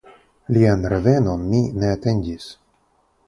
[0.55, 2.49] Lian revenon mi ne atendis.